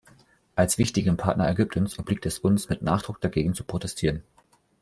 Als 0.55 0.79
wichtigem 0.79 1.15
Partner 1.15 1.47
Ägyptens 1.47 1.99
obliegt 1.99 2.25
es 2.25 2.39
uns, 2.39 2.69
mit 2.69 2.81
Nachdruck 2.81 3.21
dagegen 3.21 3.53
zu 3.53 3.63
protestieren. 3.63 4.23